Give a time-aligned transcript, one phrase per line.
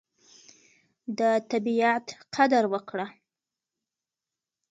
[1.17, 1.19] د
[1.51, 2.05] طبیعت
[2.35, 3.07] قدر وکړه.